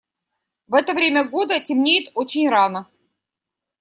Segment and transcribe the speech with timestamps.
[0.65, 2.87] В это время года темнеет очень рано.